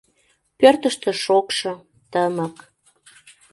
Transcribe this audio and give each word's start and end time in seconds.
Пӧртыштӧ 0.59 1.09
шокшо, 1.23 1.71
тымык... 2.11 2.55